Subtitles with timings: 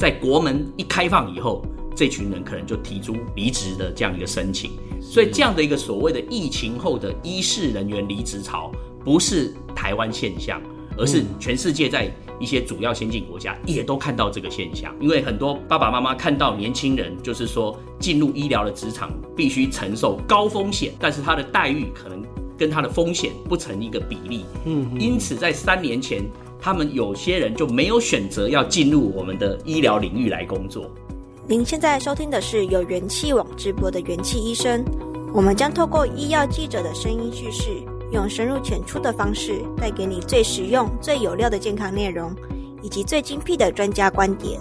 [0.00, 1.62] 在国门一开放以后，
[1.94, 4.70] 这群人可能就提出离职的这样一个申请。
[4.98, 8.72] 所以这样的一个所谓的疫情后的医事人员离职潮，
[9.04, 10.58] 不是台湾现象，
[10.96, 14.90] 而是全世界在一些主要先进国家也都看到这个现象。
[15.02, 22.24] 因为很多爸爸妈妈看到年轻人，就是说进入医疗的职场必须承受高风险，但是他的待遇可能
[22.56, 24.46] 跟他的风险不成一个比例。
[24.64, 26.24] 嗯，因此在三年前。
[26.60, 30.90] 他们有些人就没有选择要进入我们的医疗领域来工作。
[31.46, 34.84] 您现在收听的是由元气网直播的元气医生，
[35.32, 37.70] 我们将透过医药记者的声音叙事，
[38.12, 42.30] 用深入浅出的方式，带给你最实用、最有料的健康内容，
[42.82, 44.60] 以及最精辟的专家观点。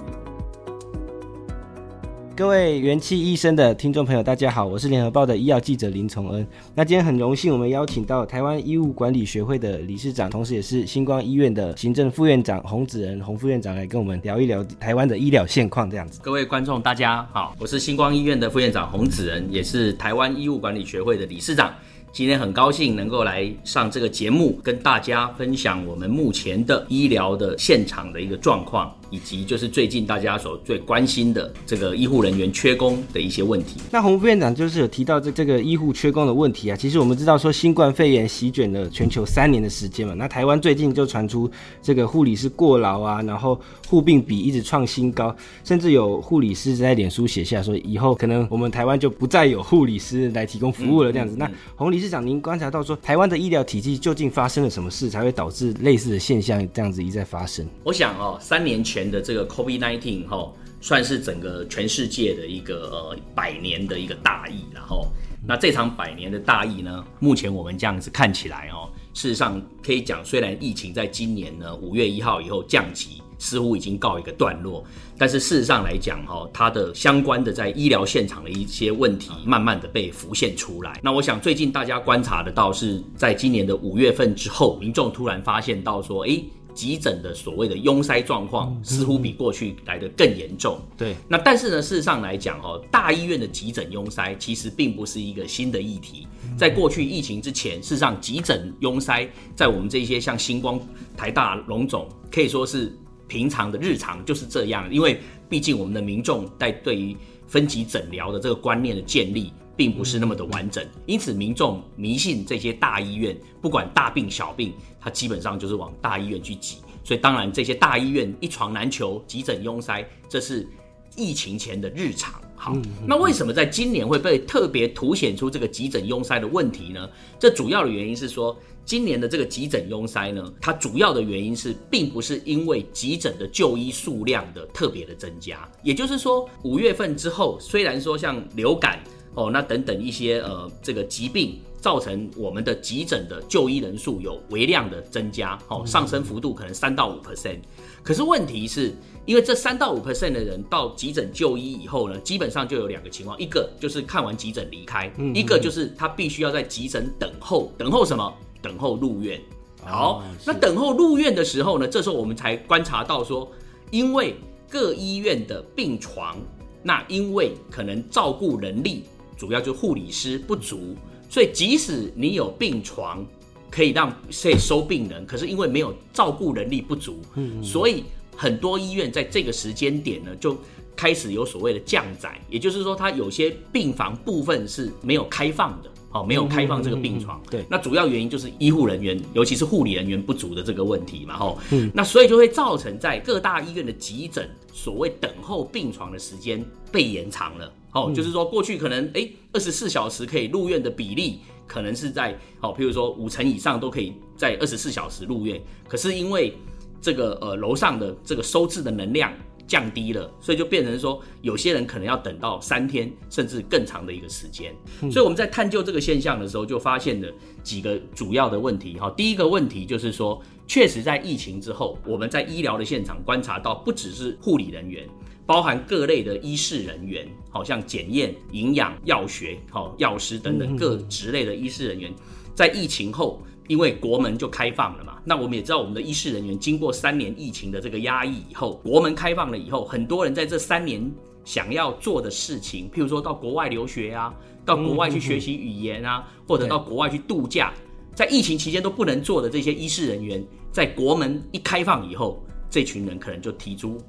[2.40, 6.48] 各位元气医生的听众朋友，大家好，我是联合报的医药记者林从恩。
[6.74, 15.90] 那今天很荣幸，我们邀请到台湾医务管理学会的理事长，同时也是星光医院的行政副院长洪子仁洪副院长来跟我们聊一聊台湾的医疗现况。
[15.90, 21.74] 这样子，各位观众大家好，我是星光医院的副院长洪子仁，也是台湾医务管理学会的理事长。
[22.14, 33.80] 今天很高兴能够来上这个节目，跟大家分享我们目前的医疗的现场的一个状况，以及就是最近大家所最关心的这个医护人员缺工的一些问题。
[33.92, 36.76] 那洪副院长就是有提到这这个医护缺工的问题啊。
[36.76, 41.50] 其实我们知道说新冠肺炎席卷了全球三年的时间嘛，那台湾最近就传出
[41.82, 51.36] 这个护理师过劳啊，然后护病比一直创新高，甚至有护理师在脸书写下说，以后可能我们台湾就不再有护理师来提供服务了这样子。
[51.36, 57.66] 嗯嗯嗯、那洪理事长，您观察到说，台湾的医疗体系究竟发生了什么事，才会导致类似的现象这样子一再发生？
[57.84, 65.08] 我想哦，三年前前的这个 COVID-19 哈，算是整个全世界的一个呃百年的一个大疫，然后
[65.48, 73.22] 那这场百年的大疫呢，目前我们这样子看起来哦，事实上可以讲，虽然疫情在今年呢五月一号以后降级。
[73.42, 74.84] 似乎已经告一个段落，
[75.18, 81.00] 但是事实上来讲，哈，它的相关的在医疗现场的一些问题，慢慢的被浮现出来。
[81.02, 86.44] 那我想最近大家观察得到，是在今年的五月份之后，民众突然发现到说，诶，
[86.74, 90.80] 急诊的所谓的拥塞状况，似乎比过去来得更严重。
[90.98, 96.28] 对，那但是呢，事实上来讲，哈，大医院的急诊拥塞其实并不是一个新的议题。
[96.58, 100.80] 在过去疫情之前，事实上急诊拥塞在我们这些像星光、
[101.16, 102.96] 台大、龙总，可以说是。
[103.28, 107.16] 平常的日常就是这样，因为毕竟我们的民众在对于
[107.46, 116.80] 分级诊疗的这个观念的建立，并不是那么的完整，因此民众迷信这些大医院，不管大病小病，他基本上就是往大医院去挤。
[117.02, 120.68] 所以当然这些大医院一床难求，急诊拥塞，这是
[121.16, 122.42] 疫情前的日常。
[122.58, 122.76] 好，
[123.08, 127.10] 那为什么在今年会被特别凸显出这个急诊拥塞的问题呢？
[127.40, 128.54] 这主要的原因是说。
[128.86, 139.00] 今年的这个急诊拥塞呢，它主要的原因是，并不是因为急诊的就医数量的特别的增加，也就是说，五月份之后，虽然说像流感
[139.40, 147.60] 哦，那等等一些呃这个疾病，造成我们的急诊的就医人数有微量的增加，哦，上升幅度可能三到五 percent，
[148.04, 148.94] 可是问题是，
[149.26, 158.34] 因为这三到五 percent 的人到急诊就医以后呢，基本上就有两个情况，一个就是看完急诊离开，一个就是他必须要在急诊等候，等候什么？
[158.62, 159.40] 等候入院，
[159.82, 163.50] 好，哦、那等候入院的时候呢，这时候我们才观察到说，
[163.90, 164.36] 因为
[164.70, 166.36] 各医院的病床，
[166.84, 169.06] 那因为可能照顾人力，
[169.40, 170.98] 主要就是护理师不足，
[171.30, 173.26] 所以即使你有病床
[173.72, 174.14] 可以让
[174.44, 178.04] 可以收病人，可是因为没有照顾人力不足，嗯，所以
[178.36, 180.58] 很多医院在这个时间点呢，就
[180.94, 185.90] 开始有所谓的降载，也就是说，它有些病房部分是没有开放的。
[186.12, 187.40] 好，没有开放这个病床。
[187.52, 191.38] 对，那主要原因就是医护人员，尤其是护理人员不足的这个问题嘛。
[191.38, 197.72] 吼，嗯，那所以就会造成在各大医院的急诊，所谓等候病床的时间被延长了。
[197.94, 205.62] 哦，就是说过去可能诶二十四小时可以入院的比例，可能是在哦，譬如说五成以上都可以在二十四小时入院。
[205.88, 206.58] 可是因为
[207.00, 209.32] 这个呃楼上的这个收治的能量。
[209.70, 214.74] 降低了，所以就变成说，有些人可能要等到三天甚至更长的一个时间。
[215.12, 217.32] 所以我们在探究这个现象的时候，就发现了
[217.62, 218.98] 几个主要的问题。
[219.00, 225.08] 哈，第一个问题就是说，确实在疫情之后，我们在医疗的现场观察到，不只是护理人员，
[225.46, 232.12] 包含各类的医事人员，好像检验、营养、药学、好药师等等各职类的医事人员，
[232.56, 233.40] 在疫情后。
[233.70, 241.00] 因为国门就开放了嘛，那我们也知道，我们的医师人员经过三年疫情的这个压抑以后，国门开放了以后，很多人在这三年
[241.46, 244.34] 想要做的事情，譬如说到国外留学啊，
[244.66, 247.72] 到国外去学习语言啊，或者到国外去度假，
[248.16, 254.00] 在疫情期间都不能做的这些医师人员，在国门一开放以后，这群人可能就提出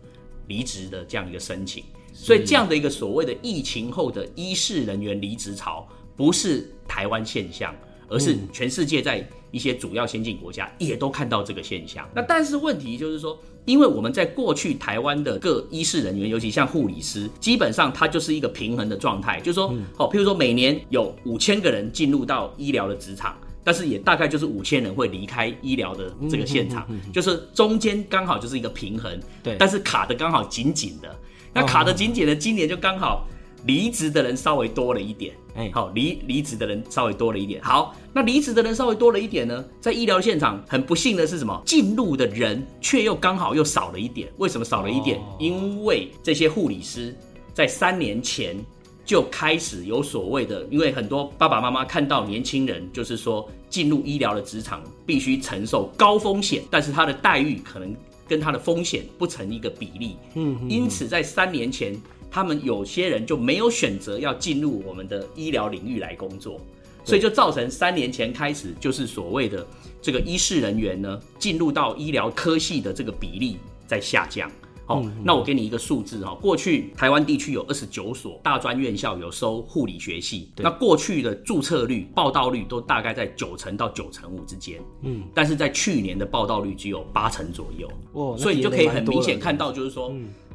[0.46, 1.84] 离职的这样一个申请。
[2.14, 5.86] 所以这样的一个所谓的疫情后的医事人员离职潮，
[6.16, 7.76] 不是台湾现象，
[8.08, 12.08] 而是全世界在一些主要先进国家也都看到这个现象。
[12.14, 31.14] 那但是问题就是说，因为我们在过去台湾的各医事人员，尤其像护理师，基本上它就是一个平衡的状态，就是说，哦，譬如说每年有五千个人进入到医疗的职场，但是也大概就是五千人会离开医疗的这个现场，就是中间刚好就是一个平衡，对，但是卡的刚好紧紧的。
[31.52, 33.26] 那卡的紧紧的，今年就刚好
[33.66, 37.62] 离职的人稍微多了一点，哎，好，离离职的人稍微多了一点。
[37.62, 41.62] 好，那离职的人稍微多了一点呢，在医疗现场很不幸的是什么？
[41.66, 44.32] 进入的人却又刚好又少了一点。
[44.38, 45.20] 为什么少了一点？
[45.38, 47.14] 因为这些护理师
[47.52, 48.56] 在三年前
[49.04, 57.94] 就开始有所谓的，因为很多爸爸妈妈看到年轻人就是说进入医疗的职场必须承受高风险，但是他的待遇可能。
[58.30, 66.60] 跟他的风险不成一个比例，嗯，因此在三年前，他们有些人就没有选择要进入我们的医疗领域来工作，
[67.04, 69.66] 所以就造成三年前开始就是所谓的
[70.00, 73.56] 这个医事人员呢进入到医疗科系的这个比例
[73.86, 74.50] 在下降。
[74.86, 90.12] 哦，那我给你一个数字哈，过去台湾地区有二十九所大专院校有收护理学系，那过去的注册率、报到率都大概在九成到九成五之间，嗯，但是在去年的报到率只有八成左右，哦，所以你就可以很明显看到，就是说，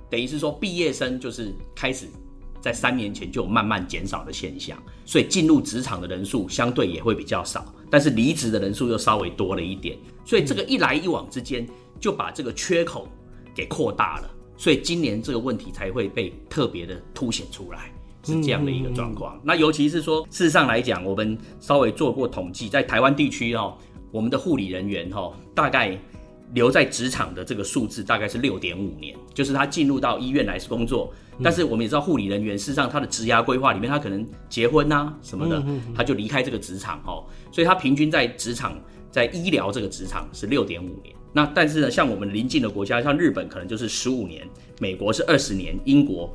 [0.10, 2.08] 等于是说毕业生就是开始
[2.62, 11.68] 在三年前就有慢慢减少的现象，所以进入职场的人数相对也会比较少，但是离职的人数又稍微多了一点，所以这个一来一往之间
[12.00, 13.08] 就把这个缺口。
[13.56, 17.90] 给扩大了，所以今年这个问题才会被特别的凸显出来，
[18.22, 19.40] 是这样的一个状况。
[19.42, 23.78] 那尤其是说，事实上来讲，我们稍微做过统计，在台湾地区哦，
[24.12, 25.98] 我们的护理人员哦，大概
[26.54, 31.14] 留在职场的这个数字大概是六点五年，就是他进入到医院来工作。
[31.44, 35.62] 但是我们也知道，护理人员事实上他的职涯规划里面，他可能结婚呐什么的，
[35.94, 38.80] 他就离开这个职场哦，所以他平均在职场，
[39.12, 41.14] 在医疗这个职场是六点五年。
[41.34, 44.48] 那但是呢，像我们邻近的国家，像日本可能就是十五年，
[44.80, 46.34] 美国是二十年，英国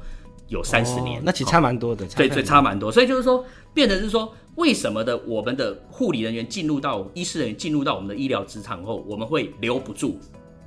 [0.48, 2.04] 有三十年，哦，那其实差蛮多的。
[2.08, 2.92] 对对，差蛮多。
[2.92, 3.42] 所以就是说，
[3.72, 10.18] 变成是说，为什么的我们的护理人员进入到医师人员进入到我们的医疗职场后，我们会留不住？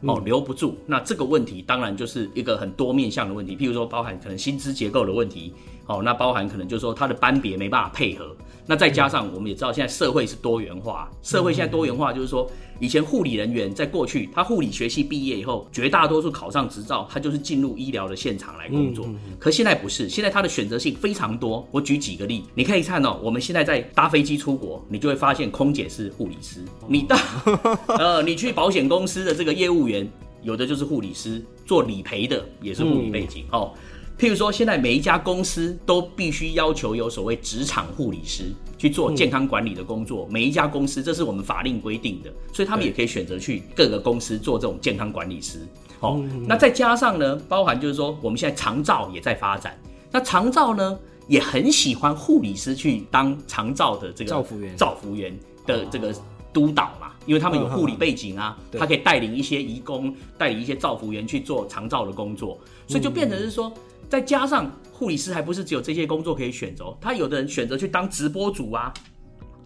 [0.02, 0.78] 哦，留不住。
[0.86, 5.54] 那这个问题当然就是一个很多面向的问题，譬如说包含可能薪资结构的问题。
[5.86, 12.50] 哦，那包含可能就是说他的班别没办法配合，那再加上我们也知道现在社会是多元化，社会现在多元化就是说，
[12.80, 19.06] 以前护理人员在过去他护理学系毕业以后，绝大多数考上执照，他就是进入医疗的现场来工作。
[19.38, 21.68] 可现在不是，现在他的选择性非常多。
[21.72, 27.18] 我举几个例，你可以看哦，我们现在在搭飞机出国，你就会发现空姐是护理师，你到
[28.00, 30.10] 呃，你去保险公司的这个业务员，
[30.42, 33.74] 有的就是护理师，做理赔的也是护理背景哦。
[34.18, 38.46] 譬如说，现在每一家公司都必须要求有所谓职场护理师
[38.78, 40.28] 去做健康管理的工作。
[40.30, 45.60] 每一家公司，这是我们法令规定的，所以他们也可以选择去各个公司做这种健康管理师。
[46.00, 49.78] 好，那再加上呢，包含就是说，我们现在长照也在发展。
[50.12, 56.14] 那长照呢，也很喜欢护理师去当长照的这个照服员，照服员的这个
[56.54, 63.74] 督导嘛，因为他们有护理背景啊，他可以带领一些移工，带领一些造福员去做长照的工作，所以就变成是说。
[64.14, 68.94] 再加上护理师还不是只有这些工作可以选择，他有的人选择去当直播主啊，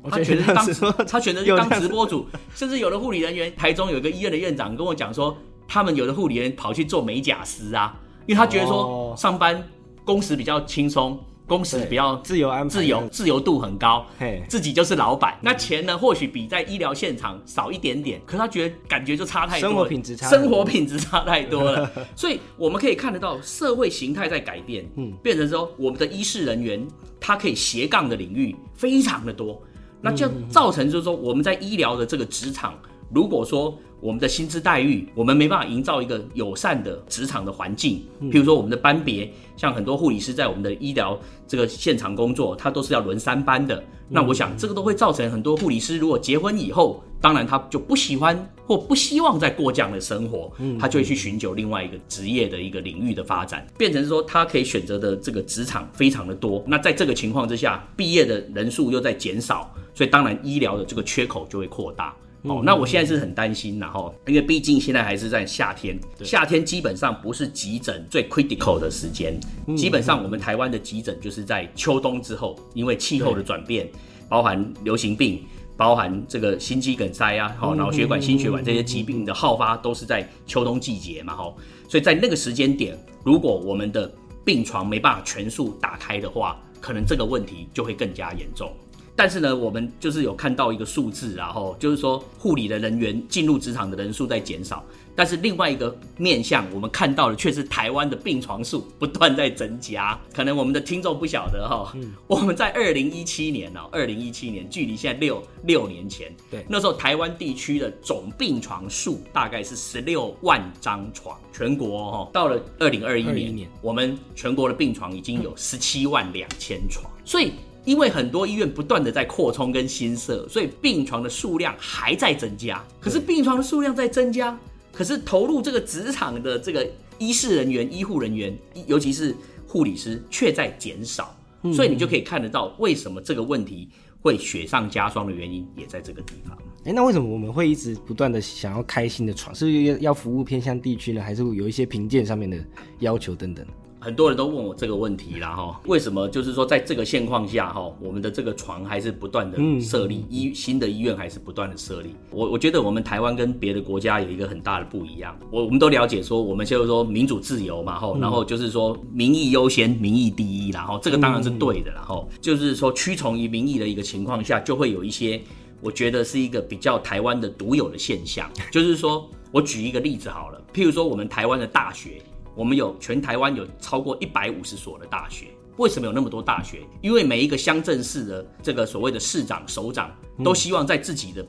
[0.10, 0.66] 他选择当
[1.06, 2.25] 他选择去 当直播主，
[2.56, 5.38] 甚至有的护理人员，台中有一个医院的院长跟我讲说，
[5.68, 7.94] 他们有的护理人员跑去做美甲师啊，
[8.25, 9.62] 因为他觉得说上班
[10.06, 11.20] 工时比较轻松。
[11.48, 15.38] 工时比较自由安排，自由自由度很高，嘿，自己就是老板。
[15.42, 21.89] 那钱呢，或许比在医疗现场少一点点，可是他觉得感觉就差太多了，生活品质差，生活品质差太多了。
[22.16, 26.86] 所以我们可以看得到社会形态在改变，嗯，变成说我们的医事人员
[27.20, 29.62] 他可以斜杠的领域非常的多，
[30.01, 32.74] 那就造成就是说我们在医疗的这个职场，
[33.12, 33.77] 如果说。
[34.00, 38.04] 我们的薪资待遇，我们没办法营造一个友善的职场的环境。
[38.32, 43.84] 譬如说，我们的班别，像很多护理师在我们的医疗这个现场工作，他都是要轮三班的。
[44.10, 56.63] 那我想，这个都会造成很多护理师如果结婚以后，当然他就不喜欢或不希望再过这样的生活，他就会去寻求另外一个职业的一个领域的发展，变成说他可以选择的这个职场非常的多。
[56.68, 62.16] 那在这个情况之下，毕业的人数又在减少，所以当然医疗的这个缺口就会扩大。
[62.48, 69.39] 哦，那我现在是很担心，然后因为毕竟现在还是在夏天，夏天基本上不是急诊最 critical 的时间，
[69.75, 73.89] 基本上我们台湾的急诊就是在秋冬之后，因为气候的转变，
[74.30, 75.44] 包含流行病，
[75.75, 81.54] 包含这个心肌梗塞啊，好，脑血管、心血管这些疾病的好发都是在秋冬季节嘛，哈，
[81.88, 84.12] 所以在那个时间点，如果我们的
[84.46, 88.72] 病床没办法全数打开的话，可能这个问题就会更加严重。
[89.18, 94.86] 但是呢，我们就是有看到一个数字，然后就是说护理的人员进入职场的人数在减少。
[95.16, 100.16] 但是另外一个面向，我们看到的却是台湾的病床数不断在增加。
[100.32, 117.54] 可能我们的听众不晓得哈，嗯、我们在二零一七年哦，二零一七年距离现在六六年前，对，那时候台湾地区的总病床数大概是十六万张床，全国哈，到了二零二一年，我们全国的病床已经有十七万两千床，所以。
[117.88, 122.84] 因为很多医院不断的在扩充跟新设，所以病床的数量还在增加。
[123.00, 124.60] 可是病床的数量在增加，
[124.91, 126.86] 可是投入这个职场的这个
[127.17, 128.53] 医事人员、医护人员，
[128.88, 129.34] 尤其是
[129.65, 131.34] 护理师，却在减少。
[131.74, 133.88] 所以你就可以看得到，为什么这个问题
[134.22, 136.58] 会雪上加霜的原因也在这个地方。
[136.84, 139.56] 哎，那为什么我们会一直不断的想要开新的床？
[139.56, 141.22] 是不是要服务偏向地区呢？
[141.22, 142.58] 还是有一些评鉴上面的
[143.00, 143.65] 要求等等？
[144.08, 152.16] 很多人都问我这个问题啦，哈，为什么就是说在这个现况下，哈，我们的这个床还是不断的设立，医新的医院还是不断的设立。
[152.32, 155.38] 我我觉得我们台湾跟别的国家有一个很大的不一样。
[155.52, 165.42] 我我们都了解说，我们就是说民主自由嘛，哈，然后就是说民意优先，民意第一，然后这个当然是对的，然后就是说屈从于民意的一个情况下，就会有一些
[165.82, 172.22] 我觉得是一个比较台湾的独有的现象，就是说我举一个例子好了，譬如说我们台湾的大学。
[172.58, 175.46] 我们有全台湾有超过一百五十所的大学，
[175.78, 176.82] 为什么有那么多大学？
[177.04, 180.12] 因为每一个乡镇市的这个所谓的市长、首长
[180.44, 181.46] 都希望在自己的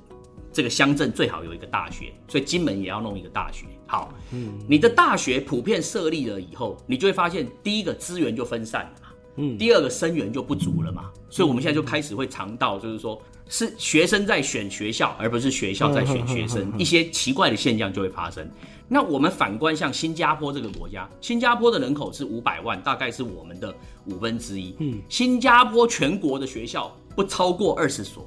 [0.53, 3.65] 这个乡镇最好有一个大学，所以金门也要弄一个大学。
[3.87, 18.47] 好，嗯，你的大学普遍设立了以后，你就会发现，第一个资源就分散了嘛，嗯，第二个生源就不足了嘛，所以我们现在就开始会尝到，就是说是学生在选学校，而不是学校在选学生，一些奇怪的现象就会发生。
[18.89, 23.75] 那我们反观像新加坡这个国家，新加坡的人口是五百万，大概是我们的
[24.07, 24.75] 五分之一。
[24.79, 28.27] 嗯，新加坡全国的学校不超过二十所，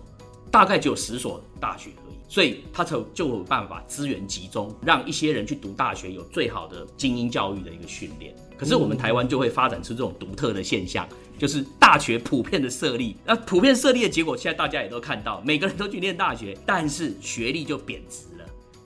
[0.51, 8.35] 大概只有十所大学而已，所以他才就有办法资源集中，让一些人去读大学，有最好的精英教育的一个训练。
[8.55, 18.25] 可是我们台湾就会发展出这种独特的现象，就是大学普遍的设立，那普遍设立的结果，现在大家也都看到，每个人都去念大学，但是学历就贬值。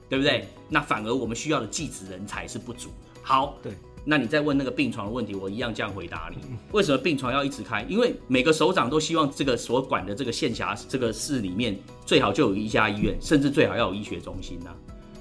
[0.10, 0.48] 对不对？
[0.70, 3.20] 那反而我们需要的技职人才是不足的。
[3.22, 6.38] 好，对，那你再问那个病床的问题，我一样这样回答你。
[6.72, 7.84] 为什么病床要一直开？
[7.90, 14.76] 因为每个首长都希望这个所管的这个县辖这个市里面最好就有一家医院，甚至最好要有医学中心呐、啊。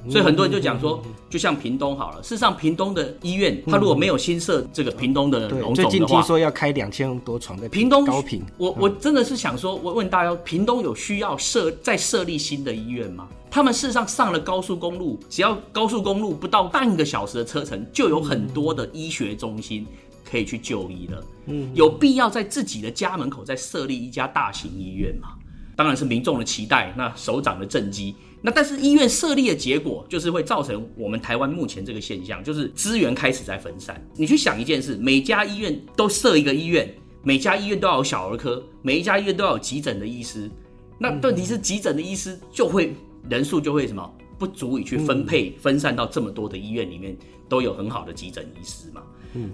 [0.08, 2.23] 所以很多人就讲说，就像屏东好了。
[2.23, 8.42] 事实上，屏东的医院，它如果没有新设这个屏东的荣总的话，最近听说要开两千多床的屏东高屏。
[8.58, 13.26] 我我真的是想说，我问大家，屏东有需要设再设立新的医院吗？
[13.50, 19.87] 他们事实上上了高速公路，只要高速公路不到半个小时的车程，就有很多的医学中心
[20.28, 21.25] 可以去就医了。
[21.46, 25.28] 嗯，有必要在自己的家门口再设立一家大型医院吗？
[25.76, 28.14] 当然是民众的期待，那首长的政绩。
[28.47, 34.07] 那但是医院设立的结果，就是会造成我们台湾目前这个现象，就是资源开始在分散。
[34.17, 40.51] 你去想一件事，每家医院都设一个医院，每家医院都要有小儿科，每一家医院都要有急诊的医师。
[40.99, 42.95] 那问题是急诊的医师就会
[43.31, 47.17] 人数就会什么不足以去分配分散到这么多的医院里面
[47.49, 49.03] 都有很好的急诊医师嘛？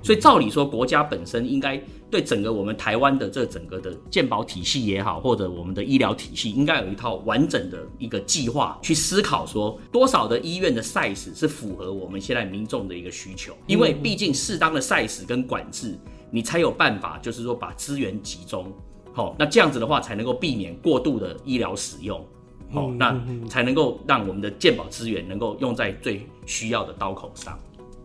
[0.02, 13.54] 所以照理说，国家本身应该对整个我们台湾的这整个的健保体系也好，或者我们的医疗体系，应该有一套完整的一个计划去思考，说多少的医院的 size 是符合我们现在民众的一个需求。
[13.66, 15.98] 因为毕竟适当的 size 跟管制，
[16.30, 18.72] 你才有办法，就是说把资源集中。
[19.12, 22.24] 好，那这样子的话，才能够避免过度的医疗使用。
[22.72, 27.58] 好，那才能够让我们的健保资源能够用在最需要的刀口上。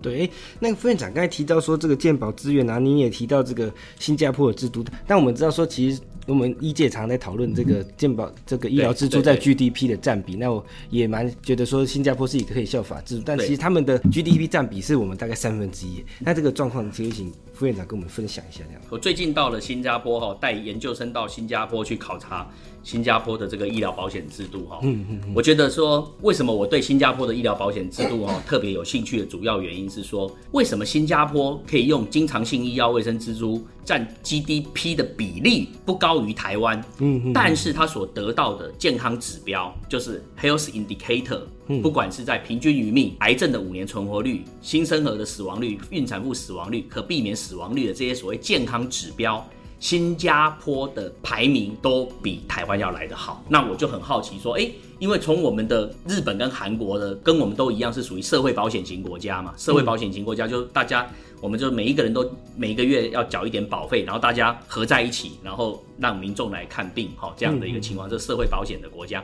[0.05, 18.81] 对，那个副院长刚才提到说这个健保资源啊，你也提到这个新加坡的制度，但我们知道说其实我们医界常在讨论这个健保这个医疗支出在 GDP 的占比，那我也蛮觉得说新加坡是一个可以效法制度，但其实他们的 GDP 占比是我们大概三分之一，那这个状况可以请副院长跟我们分享一下这样。
[18.89, 22.47] 我最近到了新加坡哈，带研究生到新加坡去考察。
[22.83, 41.41] 新加坡的这个医疗保险制度，哈，嗯嗯，我觉得说，为什么我对新加坡的医疗保险制度，哈， 特别有兴趣的主要原因是说，为什么新加坡可以用经常性医药卫生支出占 GDP 的比例不高于台湾，嗯嗯，但是它所得到的健康指标，就是 Health Indicator，
[41.81, 49.45] 不管是在平均余命、癌症的五年存活率、新生儿的死亡率、孕产妇死亡率、可避免死亡率的这些所谓健康指标。
[49.77, 53.43] 新加坡的排名都比台湾要来得好。
[53.50, 61.07] 那我就很好奇说，哎，因为从我们的日本跟韩国的，跟我们都一样是属于社会保险型国家嘛，社会保险型国家就是大家，
[61.41, 69.24] 我们就每一个人都每一个月要缴一点保费，然后大家合在一起，然后让民众来看病，好这样的一个情况，这社会保险的国家。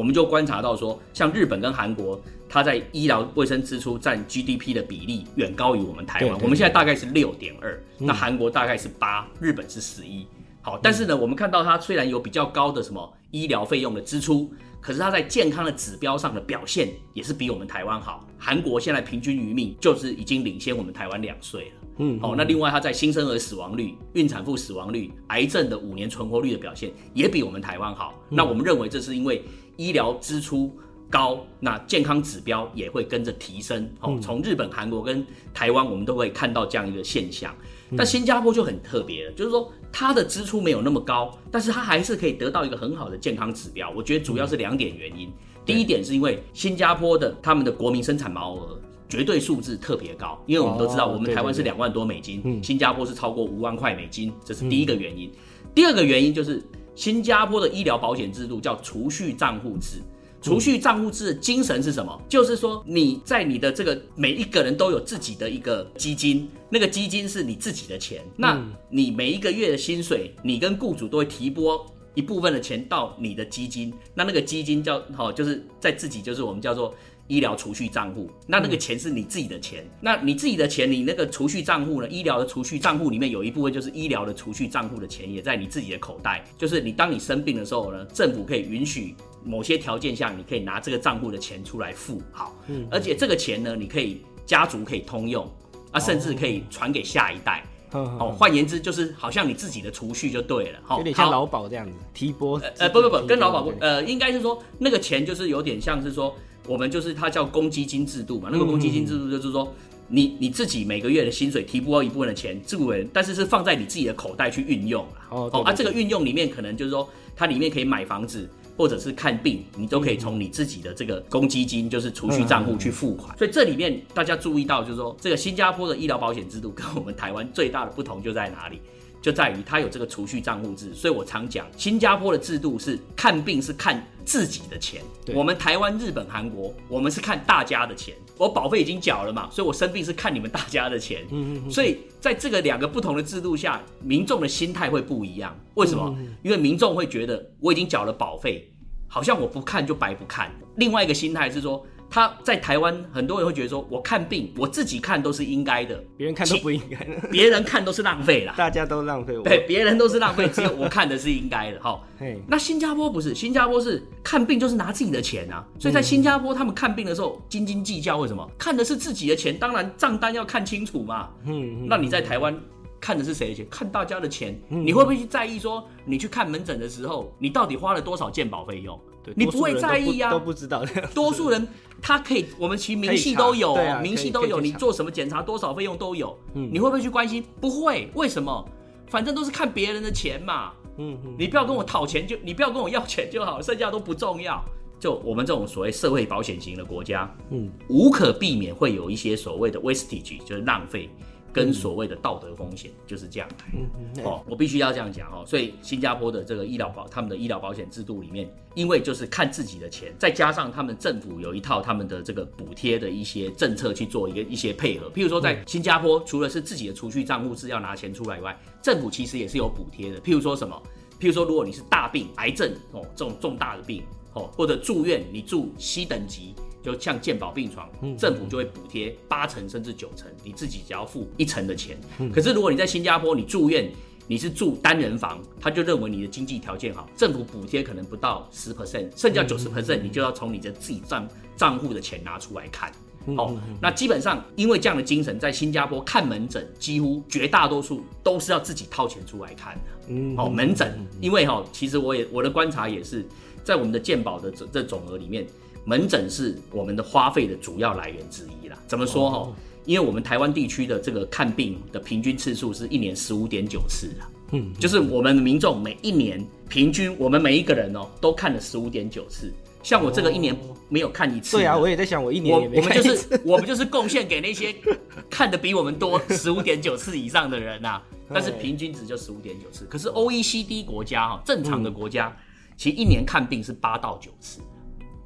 [0.00, 6.40] 我们就观察到说，像日本跟韩国，它在医疗卫生支出占 GDP 的比例远高于我们台湾。
[6.40, 10.26] 我们现在大概是六点二，那韩国大概是八，日本是十一。
[10.62, 18.26] 好，但是呢，我们看到它虽然有比较高的什么医疗费用的支出，可是它在健康的指标上的表现也是比我们台湾好。
[18.38, 21.72] 韩国现在平均余命就是已经领先我们台湾两岁了。
[21.98, 28.14] 嗯，好，那另外它在新生儿死亡率、孕产妇死亡率、癌症的五年存活率的表现也比我们台湾好。
[28.30, 29.44] 那我们认为这是因为。
[29.80, 30.70] 医疗支出
[31.08, 33.90] 高，那健康指标也会跟着提升。
[34.02, 37.54] 哦，从日本、韩国跟台湾，我们都会看到这样一个现象。
[37.96, 43.90] 但新加坡就很特别了，就是说它的支出没有那么高，但是它还是可以得到一个很好的健康指标。
[43.96, 45.32] 我觉得主要是两点原因。
[45.64, 55.32] 第一点是因为新加坡的他们的国民生产毛额绝对数字特别高，因为我们都知道，我们台湾是两万多美金，新加坡是超过五万块美金，这是第一个原因。
[55.74, 56.62] 第二个原因就是。
[56.94, 59.98] 新加坡的医疗保险制度叫储蓄账户制，
[60.42, 62.20] 储蓄账户制的精神是什么？
[62.28, 76.94] 就是说你在你的这个每一个人都有自己的一个基金，那个基金是你自己的钱，那你每一个月的薪水，你跟雇主都会提拨一部分的钱到你的基金，那那个基金叫好，就是在自己就是我们叫做。
[77.30, 82.08] 医疗储蓄账户，那那个钱是你自己的钱，嗯、那你自己的钱，你那个储蓄账户呢？
[82.08, 86.44] 医疗的储蓄账户里面有一部分就是医疗的储蓄账户的钱，也在你自己的口袋。
[86.58, 92.20] 就是你当你生病的时候呢，政府可以允许某些条件下，你可以拿这个账户的钱出来付。
[92.32, 95.48] 好，嗯，而且这个钱呢，你可以家族可以通用
[95.92, 97.62] 啊，甚至可以传给下一代。
[97.92, 100.80] 哦，换言之，就是好像你自己的储蓄就对了。
[100.84, 102.60] 哈，有点像劳保这样子，提拨。
[102.78, 106.34] 呃，不不不，跟劳保不，呃，应该是说那个钱就是有点像是说。
[106.66, 109.72] 我们就是它叫公积金制度嘛，那个公积金制度就是说，
[110.08, 115.12] 你你自己每个月的薪水提拨一部分的钱，这个人，但是是放在你自己的口袋去运用了。
[115.30, 123.36] 哦，哦，啊，这个运用里面可能就是说，它里面可以买房子，或者是看病，你都可以从你自己的这个公积金，就是储蓄账户去付款。
[123.38, 128.80] 所以这里面大家注意到，就是说，这个新加坡的医疗保险制度跟我们台湾最大的不同就在哪里？
[129.20, 135.02] 就在于它有这个储蓄账户制，所以我常讲，新加坡的制度是看病是看自己的钱，
[135.34, 138.14] 我们台湾、日本、韩国，我们是看大家的钱。
[138.38, 141.22] 我保费已经缴了嘛，所以我生病是看你们大家的钱。
[141.30, 141.70] 嗯嗯嗯。
[141.70, 145.54] 所以在这个两个不同的制度下，民众的心态会不一样。
[145.74, 146.16] 为什么？
[146.42, 148.72] 因为民众会觉得我已经缴了保费，
[149.06, 150.50] 好像我不看就白不看。
[150.76, 151.86] 另外一个心态是说。
[152.10, 156.98] 他在台湾，很多人会觉得说，我看病我自己看都是应该的，别人看都不应该，
[157.30, 162.00] 别人看都是浪费啦，大家都浪费我，对，别人都是浪费， 只有我看的是应该的，哈。
[162.48, 168.46] 那新加坡不是，新加坡是看病就是拿自己的钱啊，所以在新加坡他们看病的时候斤斤计较，为什么？
[168.58, 171.30] 看的是自己的钱，当然账单要看清楚嘛。
[171.46, 172.54] 嗯，那你在台湾
[173.00, 173.66] 看的是谁的钱？
[173.70, 179.00] 看大家的钱，你会不会去在意说，你去看门诊的时候，你到底花了多少健保费用？
[179.36, 180.84] 你不会在意呀， 都不知道。
[181.14, 181.66] 多数人
[182.00, 186.36] 他可以，我们其实明细都有，明细都有，你做什么检查多少费用都有。
[186.52, 187.44] 你会不会去关心？
[187.60, 188.66] 不会，为什么？
[189.08, 190.72] 反正都是看别人的钱嘛。
[190.98, 194.62] 嗯，你不要跟我讨钱就，你不要跟我要钱就好，剩下都不重要。
[194.98, 201.08] 就我们这种所谓社会保险型的国家，嗯，无可避免会有一些所谓的 wastage，就是浪费。
[201.52, 205.44] 跟所谓的道德风险就是这样来，嗯、哦，我必须要这样讲哦。
[205.46, 215.10] 所以新加坡的这个医疗保，他们的医疗保险制度里面，因为就是看自己的钱，再加上他们政府有一套他们的这个补贴的一些政策去做一个一些配合。
[215.10, 220.20] 譬如说，在新加坡，除了是自己的储蓄账户是要拿钱出来以外，政府其实也是有补贴的。
[220.20, 220.80] 譬如说什么？
[221.18, 224.02] 譬如说，如果你是大病、癌症哦这种重大的病
[224.34, 226.54] 哦，或者住院，你住 C 等级。
[226.82, 231.98] 就像健保病床，政府就会补贴八成甚至九成，你自己只要付一成的钱。
[232.32, 233.90] 可是如果你在新加坡，你住院，
[234.26, 242.90] 你是住单人房，他就认为你的经济条件好，政府补贴可能不到十 percent，剩下九十 percent 你就要从你的自己账账户的钱拿出来看。
[243.36, 250.42] 哦，那基本上因为这样的精神，在新加坡看门诊几乎绝大多数都是要自己掏钱出来看的。
[250.42, 253.26] 哦，门诊，因为哈，其实我也我的观察也是
[253.62, 255.46] 在我们的健保的这这总额里面。
[255.84, 258.78] 门诊是我们的花费的主要来源之一啦。
[258.86, 259.52] 怎么说哈？
[259.86, 264.28] 因为我们台湾地区的这个看病的平均次数是一年十五点九次啊。
[264.52, 269.52] 嗯，就是我们民众每一年平均，我们每一个人哦都看了十五点九次。
[269.82, 270.54] 像我这个一年
[270.90, 271.56] 没有看一次。
[271.56, 272.54] 对啊，我也在想，我一年。
[272.54, 274.74] 我我们就是我们就是贡献给那些
[275.30, 278.02] 看的比我们多十五点九次以上的人呐、啊。
[278.32, 279.86] 但是平均值就十五点九次。
[279.86, 282.36] 可是 OECD 国家哈，正常的国家，嗯、
[282.76, 284.60] 其实一年看病是八到九次。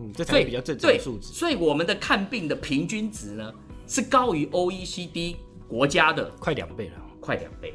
[0.01, 1.33] 嗯，这才比较正常的数字。
[1.33, 3.53] 所以我们的看病的平均值呢，
[3.87, 5.37] 是高于 OECD
[5.69, 7.75] 国家的快两倍了，快两倍。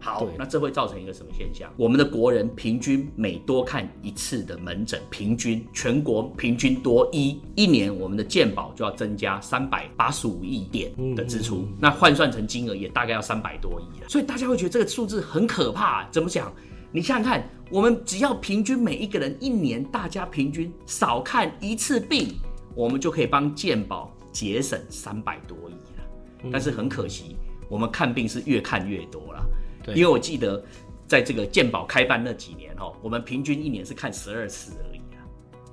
[0.00, 1.72] 好，那这会造成一个什么现象？
[1.76, 11.66] 我们的国人平均每多看一次的门诊，平均全国平均多一一年，我们的健保就要增加三百八十五亿点的支出。
[11.80, 14.08] 那换算成金额也大概要三百多亿了。
[14.08, 16.08] 所以大家会觉得这个数字很可怕。
[16.12, 16.52] 怎么讲？
[16.92, 22.34] 你想想看，我们只要平均每一个人一年，大家平均少看一次病，
[22.74, 26.50] 我们就可以帮健保节省三百多亿了。
[26.50, 27.36] 但是很可惜，
[27.68, 29.46] 我们看病是越看越多了。
[29.88, 30.62] 因为我记得，
[31.06, 35.20] 在这个健保开办那几年哦，我们平均一年是看十二次而已啊。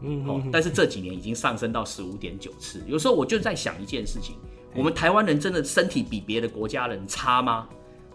[0.02, 2.82] 嗯，哦，但是这几年已经上升到十五点九次。
[2.88, 4.36] 有时候我就在想一件事情：
[4.76, 7.70] 我们台湾人真的身体比别的国家人差吗？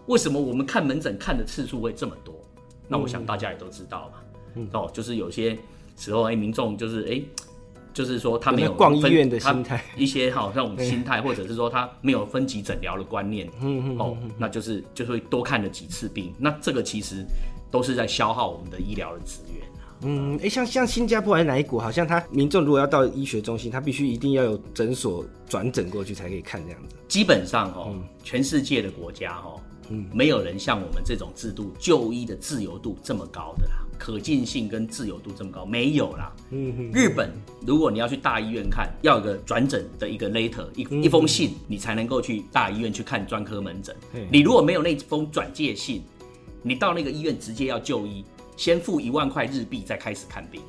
[0.05, 2.35] 为什么我们看门诊看的次数会这么多？
[2.91, 4.67] 那我想大家也都知道嘛。
[4.73, 5.57] 哦，就是有些
[5.97, 7.21] 时候哎，民众就是哎。
[7.93, 13.45] 就是说他没有逛医院的心态，一些好像心态，或者是说他没有分级诊疗的观念，
[13.99, 17.25] 哦，那就是就会多看了几次病，那这个其实
[17.69, 19.67] 都是在消耗我们的医疗的资源。
[20.03, 21.81] 嗯，哎，像像新加坡还是哪一国？
[21.81, 26.95] 好像他民众如果要到医学中心，他必须一定要有诊所转诊过去才可以看这样子。
[27.09, 29.59] 基本上哦，全世界的国家哦，
[29.91, 33.75] 嗯，没有人像我们这种制度就医的自由度这么高的啦。
[33.99, 36.33] 可进性跟自由度这么高，没有啦。
[36.49, 37.31] 嗯哼，日本
[37.67, 43.95] 如果你要去大医院看，要有个转诊的一个 letter 一、嗯、一封信，你才能够去大医院去看专科门诊。
[44.15, 46.01] 嗯、你如果没有那封转介信，
[46.63, 48.25] 你到那个医院直接要就医，
[48.57, 50.59] 先付一万块日币再开始看病。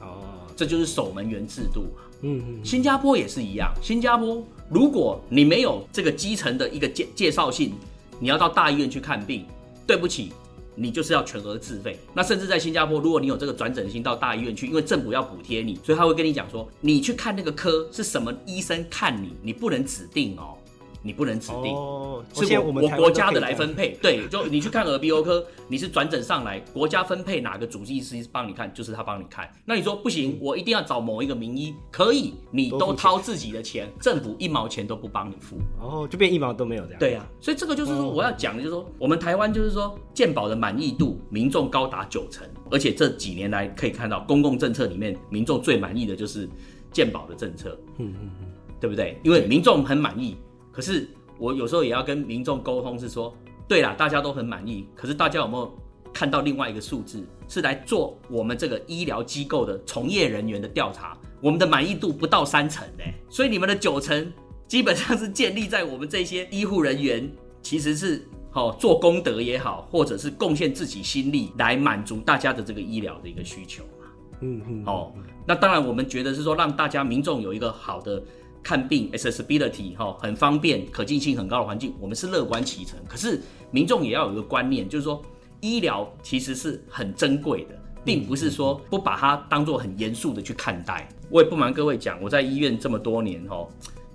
[0.00, 0.22] 哦，
[0.54, 1.86] 这就是守门员制度。
[2.20, 3.72] 嗯哼，新加坡也是一样。
[3.80, 7.72] 新加坡如果你没有这个基层的一个介介绍信，
[8.18, 9.46] 你要到大医院去看病，
[9.86, 10.32] 对不起。
[10.76, 20.58] 你就是要全额自费，那甚至在新加坡，如果你有这个转诊信到大医院去，因为政府要补贴你，所以他会跟你讲说，你去看那个科是什么医生看你，你不能指定哦。
[21.04, 23.90] 你不能指定，哦、是我我国家的来分配。
[24.00, 29.46] 对，就你去看耳鼻喉科， 你是转诊上来，国家分配哪个主治医师帮你看，就是他帮你看。
[29.66, 35.58] 那你说不行，我一定要找某一个名医，可以，你都掏自己的钱，政府一毛钱都不帮你付。
[35.78, 36.98] 哦，就变一毛都没有这样。
[36.98, 46.48] 对啊，所以这个就是说我要讲的，就是说我们台湾就是说健保的满意度，民众高达九成，而且这几年来可以看到公共政策里面，民众最满意的就是
[46.90, 47.78] 健保的政策。
[47.98, 48.46] 嗯嗯嗯，
[48.80, 49.20] 对不对？
[49.22, 50.34] 因为民众很满意。
[50.74, 51.08] 可是
[51.38, 53.32] 我有时候也要跟民众沟通，是说，
[53.68, 54.88] 对啦，大家都很满意。
[54.96, 55.72] 可是大家有没有
[56.12, 61.16] 看到另外一个数字，是来做我们这个医疗机构的从业人员的调查？
[61.40, 63.04] 我们的满意度不到三成呢。
[63.30, 64.32] 所以你们的九成
[64.66, 67.30] 基本上是建立在我们这些医护人员
[67.62, 74.06] 其实是哦做功德也好，或者是贡献自己心力来满足大家的这个医疗的一个需求嘛。
[74.40, 74.82] 嗯嗯。
[74.86, 75.12] 哦，
[75.46, 78.20] 那当然我们觉得是说让大家民众有一个好的。
[78.64, 82.98] 看病 accessibility 哈，很方便，可进性很高的环境，我们是乐观其成。
[83.06, 85.22] 可是民众也要有一个观念，就是说
[85.60, 91.06] 医疗其实是很珍贵的，并不是说不把它当做很严肃的去看待。
[91.30, 93.64] 我也不瞒各位讲，我在医院这么多年哈，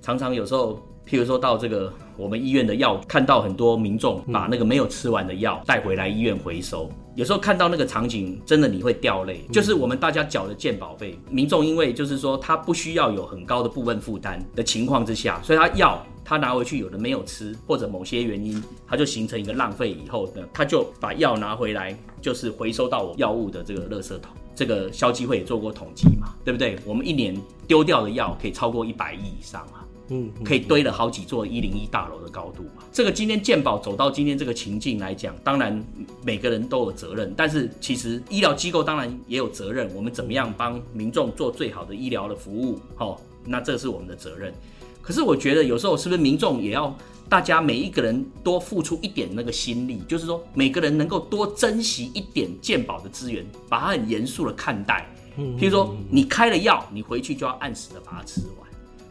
[0.01, 0.83] 常常有时候。
[1.09, 9.41] 譬如说到这个我们医院的药，看到很多民众把那个没有吃完的药带回来医院回收，有时候看到那个场景，真的你会掉泪。
[9.52, 24.32] 就是我们大家缴的健保费，民众因为就是说他不需要有很高的部分负担的情况之下，所以他药他拿回去有的没有吃，或者某些原因，他就形成一个浪费以后呢，他就把药拿回来，就是回收到我药物的这个垃圾桶。
[24.56, 26.78] 这个消基会也做过统计嘛，对不对？
[26.86, 27.34] 我们一年
[27.65, 29.86] 丢掉的药可以超过一百亿以上啊。
[30.10, 32.84] 嗯，可以堆了好几座一零一大楼的高度嘛。
[32.91, 35.84] 这个今天健保走到今天这个情境来讲，当然
[36.24, 39.89] 每个人都有责任，但是其实医疗机构当然也有责任。
[39.95, 42.80] 我们怎么样帮民众做最好的医疗的服务？
[42.98, 44.54] 哦，那这是我们的责任。
[45.02, 46.95] 可是我觉得有时候是不是民众也要
[47.28, 55.08] 大家每一个人多付出一点那个心力，就是说每个人能够多珍惜一点健保的资源，把它很严肃的看待。
[55.38, 58.68] 譬如说你开了药，你回去就要按时的把它吃完。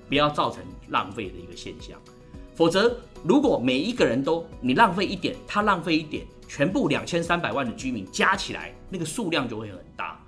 [0.09, 1.99] 不要造成浪费的一个现象，
[2.55, 10.19] 否则如果每一个人都你浪费一点，他浪费一点，全部两千三百万的居民加起来，那个数量就会很大。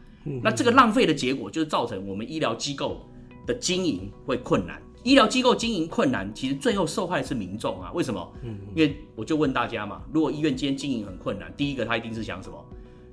[0.42, 3.00] 那这个浪费的结果就是造成我们医疗机构
[3.46, 4.80] 的经营会困难。
[5.02, 7.90] 医疗机构经营困难，其实最后受害的是民众啊。
[7.94, 8.30] 为什么？
[8.74, 12.62] 因为我就问大家嘛，如果医院今天经营很困难，第一个他一定是想什么？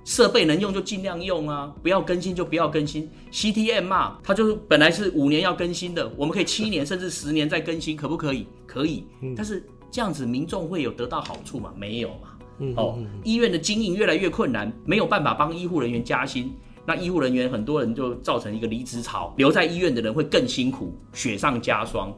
[0.08, 3.12] 设备能用就尽量用啊，不要更新就不要更新。
[3.30, 8.48] CTM 嘛，它就是本来是五年要更新的，我们可以七年甚至十年再更新，可不可以？
[8.66, 9.06] 可以。
[9.36, 11.74] 但是这样子民众会有得到好处吗？
[11.76, 12.74] 没有嘛。
[12.78, 22.16] 哦，医院的经营越来越困难，没有办法帮医护人员加薪，那医护人员很多人就造成一个离职潮，留在医院的人会更辛苦，雪上加霜。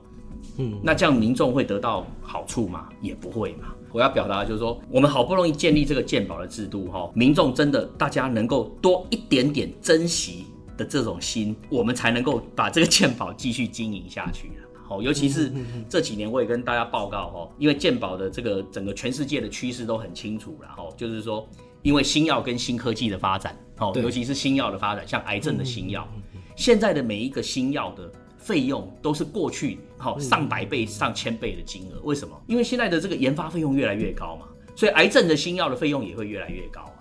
[0.58, 2.88] 嗯，那这样民众会得到好处吗？
[3.02, 3.74] 也不会嘛。
[3.92, 10.46] 我要表达就是说，我们好不容易建立这个鉴宝的制度，哈，民众真的大家能够多一点点珍惜
[10.78, 14.52] 的这种心，我们才能够把这个鉴宝继续经营下去。
[14.90, 15.52] 哦，尤其是
[15.88, 21.48] 这几年，我也跟大家报告哈，因为健保的这个整个全世界的趋势都很清楚，然后就是说，
[21.84, 26.08] 因为新药跟新科技的发展，哦，尤其是新药的发展，像癌症的新药，
[26.56, 32.02] 现在的每一个新药的费用都是过去好上百倍、上千倍的金额。
[32.04, 32.36] 为什么？
[32.48, 36.92] 因为现在的这个研发费用越来越高嘛，所以癌症的新药的费用也会越来越高。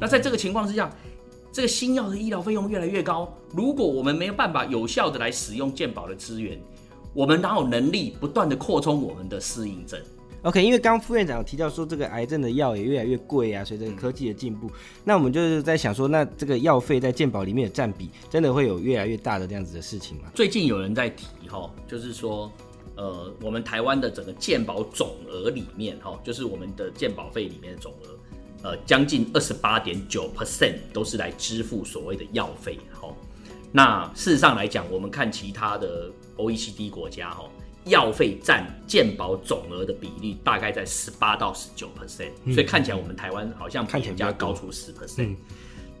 [0.00, 0.90] 那在这个情况之下，
[1.52, 6.58] 这个新药的医疗费用越来越高，如果我们没有办法有效的来使用健保的资源，
[7.12, 10.00] 我们哪有能力不断的扩充我们的适应症
[10.44, 14.70] ？OK，因为刚刚副院长有提到说，这个癌症的药也越来越贵啊，随着科技的进步，
[15.02, 20.24] 那我们就是在想说，那这个药费在健保里面的占比，真的会有越来越大的这样子的事情吗？
[20.34, 22.52] 最近有人在提哈，就是说，
[22.94, 33.08] 呃，我们台湾的整个健保总额里面哈，就是我们的健保费里面的总额，呃，将近二十八点九 percent 都是来支付所谓的药费哈。
[33.72, 36.10] 那事实上来讲，我们看其他的。
[36.36, 37.44] OECD 国家哈，
[37.84, 45.36] 药费占健保总额的比例大概在十八到十九 percent，所以看起来我们台湾好像比人家高出十 percent。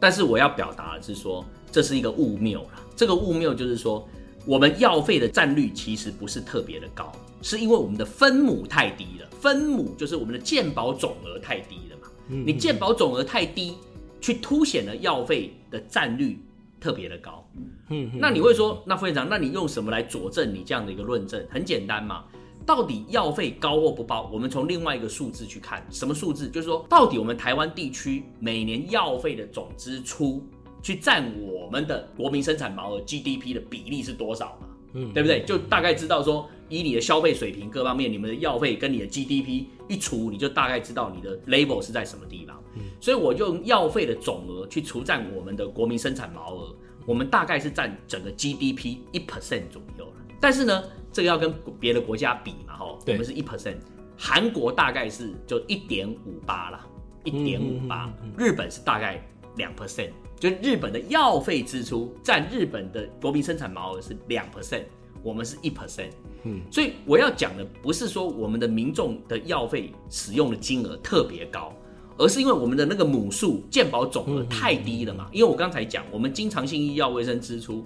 [0.00, 2.82] 但是我要表达的是说，这是一个误谬啦。
[2.96, 4.06] 这个误谬就是说，
[4.46, 9.28] 我们药费的占率其实不是特别的高，是因为我们的分母太低了。
[9.40, 12.08] 分母就是我们的健保总额太低了嘛。
[12.28, 13.74] 你健保总额太低，
[14.20, 16.38] 去凸显了药费的占率
[16.84, 17.42] 特别的高。
[17.88, 21.42] 嗯那你会说，那副院长，那你用什么来佐证你这样的一个论证？
[21.48, 22.24] 很简单嘛，
[22.66, 24.28] 到底药费高或不高？
[24.30, 26.46] 我们从另外一个数字去看，什么数字？
[26.50, 30.46] 就是说，到底我们台湾地区每年药费的总支出，
[30.82, 34.68] 去占我们的国民生产毛额 GDP 的比例是多少嘛？
[34.92, 35.42] 嗯，对不对？
[35.44, 42.62] 就大概知道说，以你的消费水平各方面，你们的药费跟你的 GDP 一除，你就大概知道你的 level 是在什么地方。
[43.00, 46.74] 所以我就用药费的总额去除占我们的国民生产毛额。
[47.06, 53.76] 我们大概是占整个 GDP 一 percent 左右了，但是呢，这个要跟别的国家比嘛，哈，我们是一 percent，
[54.16, 56.86] 韩国大概是就一点五八啦，
[57.22, 59.22] 一点五八，日本是大概
[59.56, 64.84] 两 percent，就日本的药费支出占日本的国民生产毛额是两 percent，
[65.22, 66.08] 我们是一 percent，
[66.44, 71.72] 嗯，所以我要讲的不是说我们的民众的药费使用的金额特别高。
[72.16, 75.28] 而是因为我们的那个母数健保总额太低了嘛？
[75.32, 77.84] 因为我刚才讲，我们经常性医药卫生支出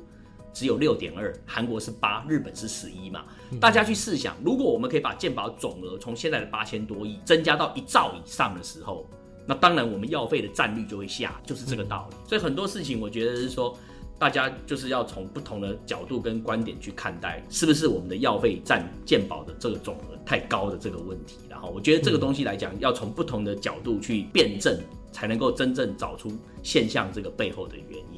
[0.53, 3.25] 只有六点二，韩国是八，日本是十一嘛。
[3.59, 9.07] 大家去试想，如果我们可以把健保总额从现在的八千多亿增加到一兆以上的时候，
[9.47, 12.17] 那当然我们药费的占率就会下，就是这个道理。
[12.29, 13.75] 所以很多事情，我觉得是说。
[14.19, 21.37] 大家就是要从不同的角度跟观点去看待，是不是我们的药费占健保的这个总额太高的这个问题。
[21.49, 24.77] 然后我觉得这个东西来讲，要从不同的角度去辩证，
[25.13, 28.18] 才能够真正找出现象这个背后的原因。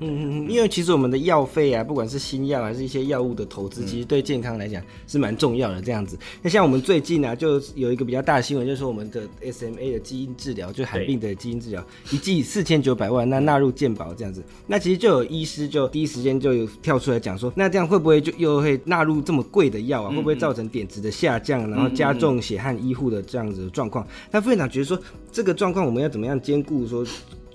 [0.00, 5.82] 嗯嗯嗯，因为其实我们的药费啊，不管是新药还是一些药物的投资，其实对健康来讲是蛮重要的。
[5.82, 20.10] 这样子，那像我们最近呢、啊，就有一个比较大的新闻，就是说我们的 SMA 的基因治疗，就罕病的基因治疗，一剂四千九百万，那纳入健保这样子，那其实就有医师就第一时间就有跳出来讲说，那这样会不会就又会纳入这么贵的药啊？
[20.10, 24.06] 会不会造成点值的下降，然后加重血汗医护的这样子的状况？
[24.30, 24.98] 那副院长觉得说，
[25.32, 27.04] 这个状况我们要怎么样兼顾说？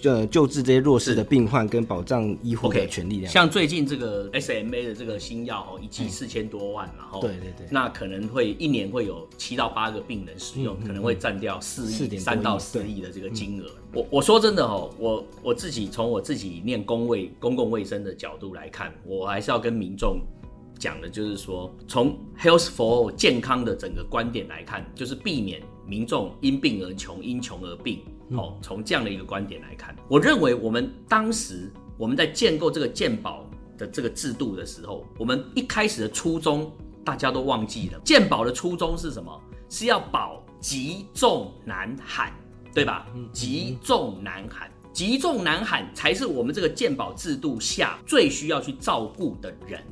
[0.03, 3.25] 就救治这些弱势的病患，跟保障医护的权利。
[3.25, 13.65] Okay, 像最近这个 SMA 的这个新药哦，一剂四千多万，然后对对对，那可能会一年会有七到八个病人使用，嗯、可能会占掉四亿三到四亿的这个金额。
[13.93, 20.19] 我我说真的哦，我我自己从我自己念公卫公共卫生的角度来看，我还是要跟民众
[20.77, 27.99] 讲的，就是说从 Health for 健康的整个观点来看，就是避免民众因病而穷，因穷而病。
[28.29, 33.45] 哦，从这样的一个观点来看，我认为我们当时我们在建构这个鉴宝
[33.77, 36.71] 的这个制度的时候，我们一开始的初衷
[37.03, 37.99] 大家都忘记了。
[38.03, 39.41] 鉴宝的初衷是什么？
[39.69, 42.33] 是要保极重难罕，
[42.73, 43.05] 对吧？
[43.31, 49.83] 极重难罕，极重难罕才是我们这个鉴宝制度下最需要去照顾的人。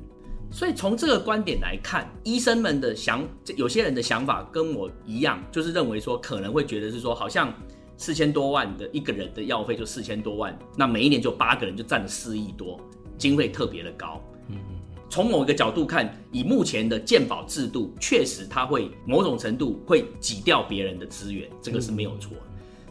[0.51, 7.53] 所以从这个观点来看，医生们的想，有些人的想法跟我一样，就是认为说可能会觉得是说好像。
[8.01, 12.79] 四千多万的一个人的药费就四千多万，那每一年就八个人就占了四亿多，
[13.15, 14.19] 经费特别的高。
[14.47, 14.79] 嗯嗯。
[15.07, 22.31] 从某一个角度看，以目前的健保制度，确实它会某种程度会挤掉别人的资源，这个是没有错。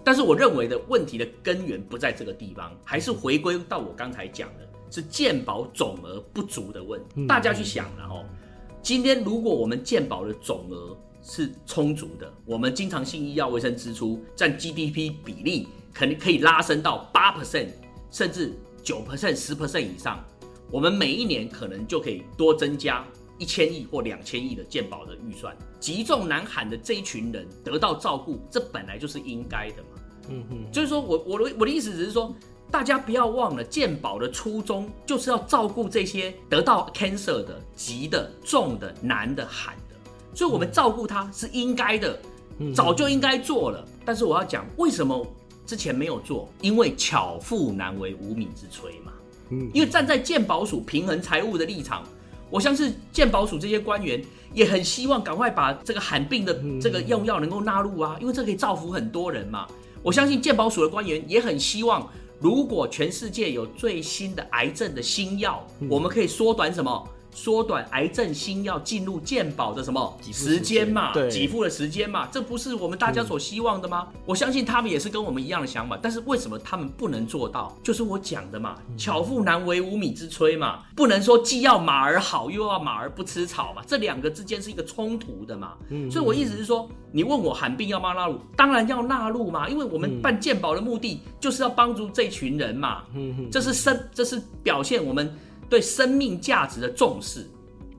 [0.04, 7.26] 但是我认为的问题的根源不在这个地方，还是回归到我刚才讲的，是健保总额不足的问题。
[7.26, 8.24] 大家去想，了哦
[8.80, 17.68] 今天如果我们健保的总额是充足的，我们经常性医药卫生支出占 GDP 比例可能可以拉升到八 percent，
[18.10, 18.52] 甚至
[18.82, 20.24] 九 percent、十 percent 以上，
[20.70, 23.04] 我们每一年可能就可以多增加
[23.38, 25.56] 一千亿或两千亿的健保的预算。
[25.78, 29.88] 急重难喊的这一群人得到照顾，这本来就是应该的嘛。
[30.28, 32.34] 嗯哼，就是说我我的我的意思只是说，
[32.70, 39.89] 大家不要忘了健保的初衷就是要照顾这些得到 cancer 的急的重的难的喊的。
[40.34, 42.18] 所以，我们照顾他是应该的，
[42.74, 43.84] 早就应该做了。
[44.04, 45.26] 但是，我要讲为什么
[45.66, 46.48] 之前没有做？
[46.60, 49.12] 因为巧妇难为无米之炊嘛。
[49.50, 52.04] 嗯，因为站在鉴宝署平衡财务的立场，
[52.48, 54.22] 我相信鉴宝署这些官员
[54.54, 59.66] 也很希望赶快把这个罕病的这个用药能够纳入啊，因为这可以造福很多人嘛。
[60.02, 67.08] 我相信鉴宝署的官员也很希望，如果全世界有最新的癌症的新药，我们可以缩短什么？
[67.32, 71.12] 缩短癌症新药进入健保的什么时间嘛？
[71.12, 74.08] 对，给付的时间嘛，这不是我们大家所希望的吗？
[74.12, 77.76] 嗯、我相信他们也是跟我们一样的想法，但是为什么他们不能做到？
[77.82, 85.74] 就是我讲的嘛，巧妇难为无米之炊嘛，不能说既要马儿好又要马儿不吃草嘛，这两个之间是一个冲突的嘛。
[85.88, 93.02] 嗯，所以我意思是说，你问我罕病要不要纳入，当然要纳入嘛，因为我们办健保的目的就是要帮助这群人嘛。
[93.50, 95.32] 这是生，这是表现我们。
[95.70, 97.46] 对生命价值的重视，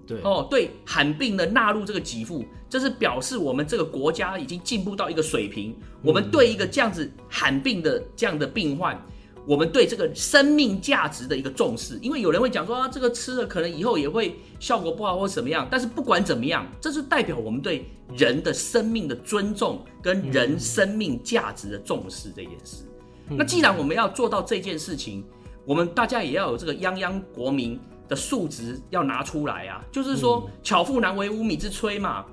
[0.05, 5.71] 对哦，对罕病的纳入这个给付，这是表示我们这个国家已经进步到一个水平。
[5.71, 9.01] 嗯、我们对一个这样子罕病的这样的病患，
[9.45, 11.97] 我们对这个生命价值的一个重视。
[12.01, 15.65] 因为有人会讲说啊，这个吃了可能以后也会效果不好或怎么样。
[15.71, 22.84] 但是不管怎么样，这是代表我们对人的生命的尊重跟人生命价值的重视这件事。
[23.29, 25.23] 嗯、那既然我们要做到这件事情，
[25.65, 29.82] 我们大家也要有这个泱泱国民的素质要拿出来啊！
[29.91, 32.26] 就是说，巧妇难为无米之炊嘛。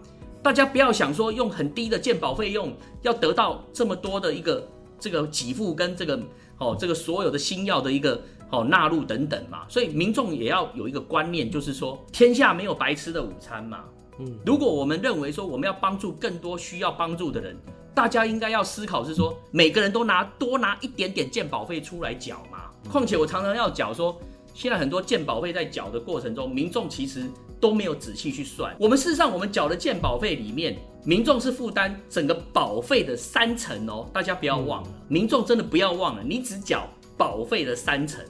[0.42, 4.66] 大家不要想说用很低的鉴保费用要得到这么多的一个
[4.98, 6.18] 这个给付跟这个
[6.58, 9.66] 哦这个所有的新药的一个哦纳入等等嘛。
[9.68, 13.84] 所以民众也要有一个观念，就是说天下没有白吃的午餐嘛。
[14.20, 17.56] 嗯，如果我们认为说我们要帮助更多需要帮助的人，
[17.98, 22.70] 大家应该要思考是说每个人都拿多拿一点点健保费出来缴嘛。
[22.88, 24.16] 况且我常常要讲说，
[24.54, 27.28] 现在很多健保费在缴的过程中，民众其实
[27.60, 28.72] 都没有仔细去算。
[28.78, 34.08] 我们事实上，我们缴的健保费里面，民众是负担整个保费的三成哦。
[34.12, 38.24] 大家不要忘了，民众真的不要忘了，你只缴保费的三成，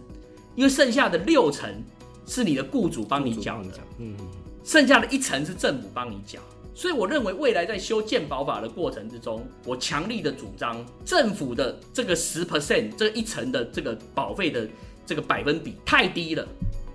[0.54, 1.70] 因为剩下的六成
[2.24, 4.16] 是你的雇主帮你缴的，嗯，
[4.64, 6.40] 剩下的一成是政府帮你缴。
[6.78, 14.64] 所以我认为，未来在修健保法的过程之中，我强力的主张，政府的这个十 percent 这一层的这个保费的
[15.04, 16.46] 这个百分比太低了。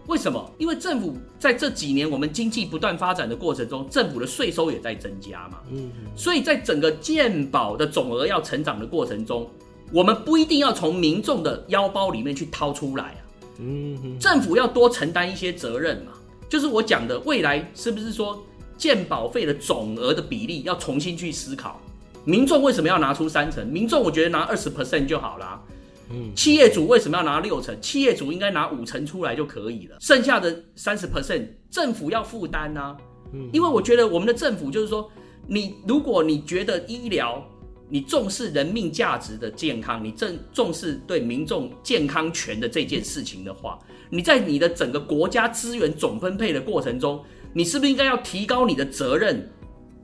[0.07, 0.49] 为什么？
[0.57, 5.59] 因为政府在这几年我们经济不断发展的过程中，政府的税收也在增加嘛。
[5.69, 5.91] 嗯。
[6.15, 9.49] 所以在整个健保的总额要成长的过程中，
[9.91, 13.19] 我们不一定要从民众的腰包里面去掏出来啊。
[13.59, 14.17] 嗯。
[14.17, 16.13] 政府要多承担一些责任嘛。
[16.47, 18.41] 就是我讲的，未来是不是说？
[18.77, 21.79] 健保费的总额的比例要重新去思考，
[22.25, 23.65] 民众为什么要拿出三成？
[23.67, 25.61] 民众我觉得拿二十 percent 就好啦。
[26.09, 27.79] 嗯，企业主为什么要拿六成？
[27.81, 32.95] 企业主应该拿五成出来就可以了，剩下的三十 percent 政府要负担啊。
[33.31, 35.09] 嗯，因为我觉得我们的政府就是说，
[35.47, 37.41] 你如果你觉得医疗，
[37.89, 47.23] 你重视人命价值的健康，你正重视对民众健康权的这件事情的话，你在你的整个国家资源总分配的过程中。
[47.53, 49.47] 你是不是应该要提高你的责任，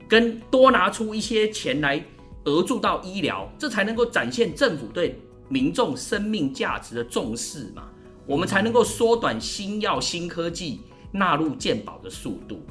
[0.08, 2.02] 跟多拿出一些钱来
[2.44, 7.88] 额助到医疗，这才能够展现政府对民众生命价值的重视嘛？
[8.24, 12.62] 我们才能够缩短新药新科技纳入健保的速度。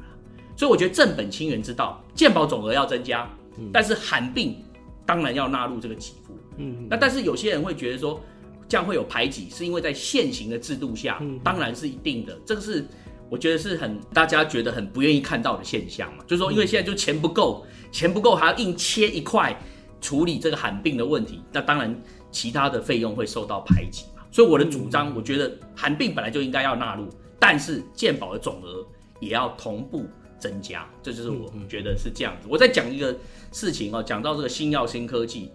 [0.55, 3.29] 所以我觉得正本清源之道，健保总额要增加，
[3.73, 4.63] 但是罕病
[5.05, 6.37] 当然要纳入这个给付。
[6.55, 8.21] 嗯，那但是有些人会觉得说，
[8.67, 12.85] 这样会有排挤，是因为在现行的制度下，当然是一定的，这个是。
[13.29, 19.55] 我觉得是很大家觉得很不愿意看到的现象嘛，就是说，因为现在就钱不够，钱不够还要硬切一块
[20.01, 21.95] 处理这个罕病的问题，那当然
[22.31, 24.23] 其他的费用会受到排挤嘛。
[24.31, 27.07] 所以我的主张，我觉得罕病本来就应该要纳入，
[27.39, 28.85] 但是健保的总额
[29.19, 30.05] 也要同步
[30.39, 32.47] 增加，这就是我觉得是这样子。
[32.49, 33.15] 我再讲一个
[33.51, 35.51] 事情哦，讲到这个新药新科技，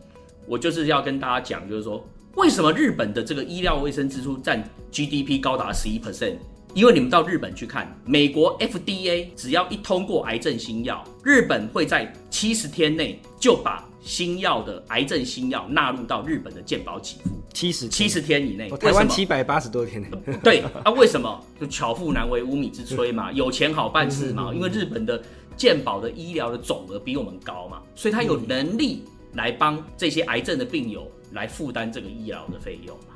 [0.47, 2.05] 我就是要跟大家讲，就是说
[2.37, 4.62] 为什么日本的这个医疗卫生支出占
[4.93, 6.37] GDP 高达十一 percent？
[6.75, 17.31] 因为你们到日本去看，美国 FDA 只要一通过癌症新药，日本会在七十天内就把新药的癌症新药纳入到日本的健保给付。
[17.53, 20.05] 七十七十天以内，台湾七百八十多天。
[20.43, 21.41] 对啊，为什么？
[21.61, 24.53] 就巧妇难为无米之炊嘛， 有钱好办事嘛。
[24.53, 25.22] 因为日本的
[25.57, 29.05] 健保的医疗的总额比我们高嘛，所以他有能力
[29.35, 33.14] 来帮这些癌症的病友来负担这个医疗的费用嘛。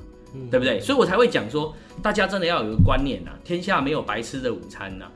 [0.51, 0.81] 对不对？
[0.81, 5.07] 所以我才会讲说，大家真的要有一个观念呐，天下没有白吃的午餐呐。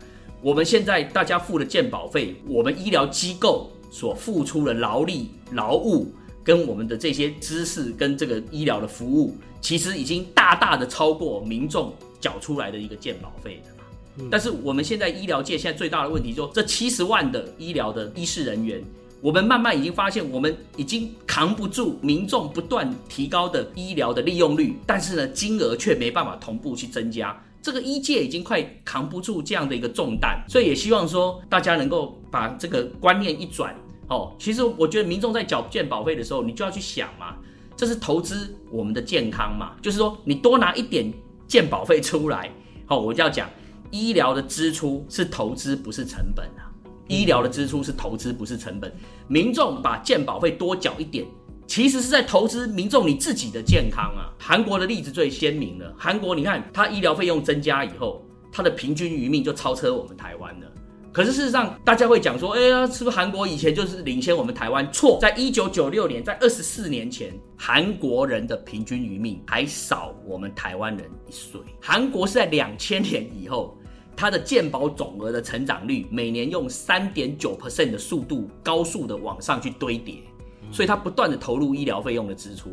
[0.40, 14.28] 我们现在大家付的健保费，我们医疗机构所付出的劳力、劳务，跟我们的这些知识跟这个医疗的服务，其实已经大大的超过民众缴出来的一个健保费的嘛。
[14.30, 18.82] 但是我们现在医疗界现在最大的问题，就这七十万的医疗的医事人员。
[19.23, 27.41] 我们慢慢已经发现，我们已经扛不住民众不断提高的医疗的利用率，但是呢，金额却没办法同步去增加。
[27.62, 33.73] 这个医界已经快扛不住这样的一个重担，所以也希望说大家能够把这个观念一转。
[34.09, 37.37] 哦，其实我觉得民众在缴健保费的时候，你就要去想嘛，
[37.77, 41.11] 这是投资我们的健康嘛，就是说你多拿一点
[41.47, 42.51] 健保费出来，
[42.89, 43.49] 哦，我就要讲
[43.93, 46.45] 医疗的支出是投资，不是成本。
[47.12, 48.90] 医疗的支出是投资，不是成本。
[49.28, 51.26] 民众把健保费多缴一点，
[51.66, 54.32] 其实是在投资民众你自己的健康啊。
[54.38, 55.94] 韩国的例子最鲜明了。
[55.98, 60.66] 韩国你看，它医疗费用增加以后，它的平均余命就超车我们台湾了。
[61.12, 64.90] 可是事实上，大家会讲说，哎呀，是不是韩国以前就是领先我们台湾？
[64.90, 71.60] 错，在一九九六年，在二十四年前，韩国人的平均余命还少我们台湾人一岁。
[71.82, 73.76] 韩国是在两千年以后。
[74.16, 80.16] 它的健保总额的成长率每年用三点九 percent 的速度高速的往上去堆叠，
[80.70, 82.70] 所以它不断的投入医疗费用的支出，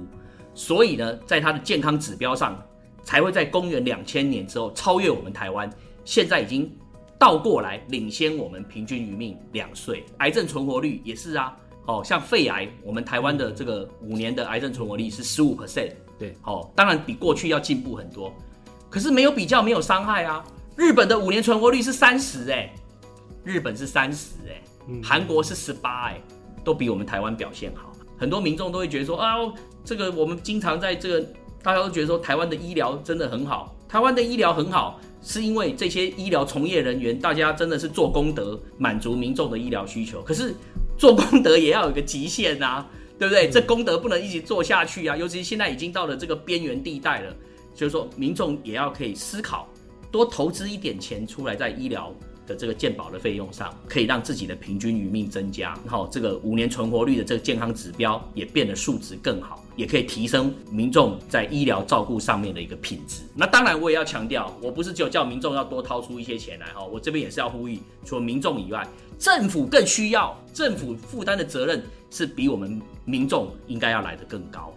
[0.53, 2.61] 所以呢，在它的健康指标上
[3.03, 5.67] 才会在公元两千年之后超越我们台湾，
[6.05, 6.71] 现在已经
[7.17, 18.31] 倒过来领先我们平均余命两岁，癌症存活率也是啊，哦，像肺癌，我们台湾的这个五年的癌症存活率是十五 percent，对，哦，当然比过去要进步很多，
[18.89, 20.43] 可是没有比较没有伤害啊。
[20.79, 22.73] 日本的五年存活率是三十哎，
[23.43, 24.61] 日本是三十哎，
[25.03, 26.21] 韩国是十八哎，
[26.63, 27.91] 都比我们台湾表现好。
[28.17, 29.35] 很多民众都会觉得说啊，
[29.83, 31.27] 这个我们经常在这个，
[31.61, 33.75] 大家都觉得说台湾的医疗真的很好。
[33.89, 40.21] 台湾的医疗很好，是因为这些医疗从业人员，大家真的是做功德，满足民众的医疗需求。
[40.21, 40.55] 可是
[40.97, 42.85] 做功德也要有个极限呐，
[43.17, 43.49] 对不对？
[43.49, 47.35] 这功德不能一直做下去啊，尤其现在已经到了这个边缘地带了，
[47.75, 49.67] 所以说民众也要可以思考。
[50.11, 52.13] 多投资一点钱出来，在医疗
[52.47, 63.21] 的这个健保的费用上，可以让自己的平均余命增加，然后这个五年存活率的这个健康指标也变得数值更好，也可以提升民众在医疗照顾上面的一个品质。
[63.35, 68.87] 那当然，我也要强调，我不是只有叫民众要多掏出一些钱来哈，我这边也是要呼吁，除了民众以外，
[69.19, 74.73] 政府更需要，政府负担的责任是比我们民众应该要来得更高，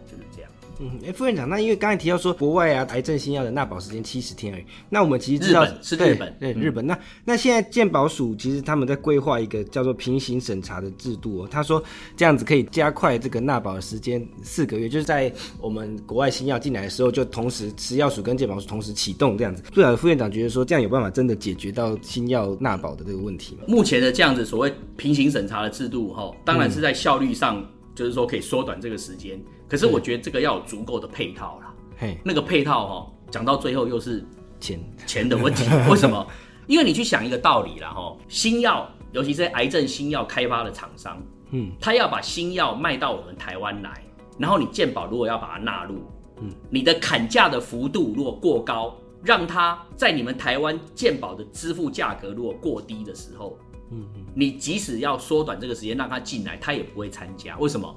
[0.83, 4.65] 嗯，副院长，那因为刚才提到说国外啊，癌症新药的纳保时间七十天而已。
[4.91, 6.85] 那我们其实知道日本是日本，对，对日本。
[6.85, 11.49] 嗯、那那现在健保署其实他们在规划一个叫做平行审查的制度哦。
[11.49, 11.81] 他说
[12.17, 19.63] 这样子可以加快这个纳保的时间四个月，就是在我们国外新药进来的时候，就同时食药署跟健保署同时启动这样子。
[19.73, 23.63] 不晓得副院长觉得说这样有办法真的解决到新药纳保的这个问题吗？
[23.69, 27.61] 目前的这样子所谓平行审查的制度哈，当然是在效率上。
[27.61, 29.39] 嗯就是说可以缩短这个时间，
[29.73, 31.75] 可是我觉得这个要有足够的配套啦。
[31.97, 34.23] 嘿，那个配套哈、喔，讲到最后又是
[34.61, 35.65] 钱钱的问题。
[35.89, 36.27] 为什么？
[36.67, 41.19] 因为你去想一个道理啦哈，新药，尤其是癌症新药开发的厂商，
[41.53, 44.05] 嗯，他要把新药卖到我们台湾来，
[44.39, 46.03] 然后你健保如果要把它纳入，
[46.43, 48.95] 嗯，你的砍价的幅度如果过高，
[49.25, 53.57] 让他在你们台湾健保的支付价格如果过低的时候。
[53.91, 54.05] 嗯，
[54.35, 57.57] 你即使要缩短这个时间让他进来，他也不会参加。
[57.57, 57.95] 为什么？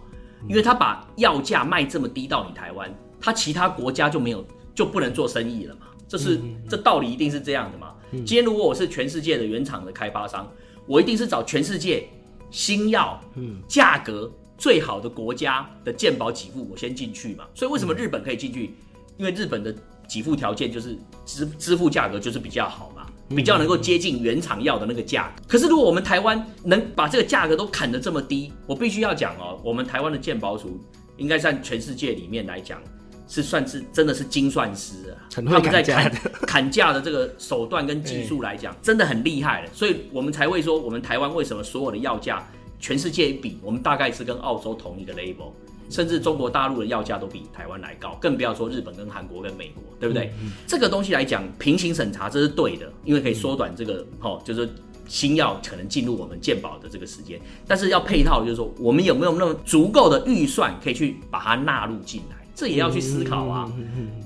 [0.48, 5.88] 因为他把药价卖这么低到你台湾，他其他国家就没有就不能做生意了嘛？
[6.08, 6.40] 这是
[6.70, 7.94] 这道理一定是这样的嘛？
[8.12, 10.50] 今天如果我是全世界的原厂的开发商，
[10.86, 12.08] 我一定是找全世界
[12.52, 17.44] 新药嗯价格最好的国家的健保给付，我先进去嘛。
[17.54, 18.76] 所以为什么日本可以进去？
[19.18, 19.76] 因为日本的
[20.08, 22.95] 给付条件就是支支付价格就是比较好嘛。
[23.30, 30.80] 比较能够接近原厂药的那个价格，可是如果我们台湾能把这个价格都砍得这么低，我必须要讲哦，我们台湾的鉴宝署
[31.18, 32.80] 应该算全世界里面来讲，
[33.28, 36.12] 是算是真的是精算师啊，他们在砍
[36.48, 42.48] 砍价的这个手段跟技术来讲，真的很厉害了，所以我们才会说，我们台湾为什么所有的药价
[42.80, 45.52] 全世界一比，我们大概是跟澳洲同一个 label。
[45.90, 50.28] 甚至中国大陆的药价都比台湾来高，更不要说日本跟韩国跟美国，对不对？
[50.42, 54.70] 嗯嗯、这个东西来讲，平行审查这是对的，因为可以缩短这个，哈、嗯，就是
[55.08, 57.40] 新药可能进入我们健保的这个时间。
[57.68, 63.72] 但是要配套，就是说我们有没有那么足够的预算可以去把它纳入进来，这也要去思考啊。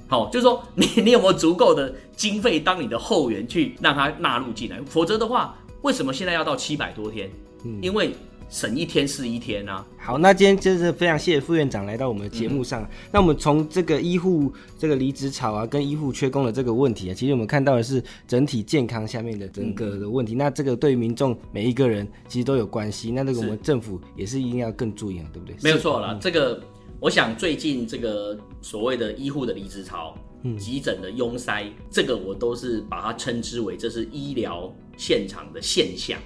[0.08, 4.80] 好、嗯，就是说你你有没有足够的经费当你的后援去让它纳入进来？
[4.86, 7.30] 否则的话，为什么现在要到七百多天？
[7.66, 8.16] 嗯、因为
[8.50, 9.86] 省一天是一天啊！
[9.98, 12.82] 好，那今天真是非常谢谢副院长来到我们的节目上。
[12.82, 20.34] 嗯、那我们从这个医护这个离职潮啊，跟医护缺工的这个问题啊，其实我们看到的是整体健康下面的整个的问题。
[20.34, 23.12] 嗯、那这个对于民众每一个人其实都有关系。
[23.12, 25.56] 那这个我们政府也是一定要更注意啊，对不对？
[25.62, 26.14] 没有错了。
[26.14, 26.60] 嗯、这个
[27.00, 36.20] 我想最近这个所谓的医护的离职潮，嗯，急诊的拥塞，这个我都是把它称之为这是医疗现场的现象。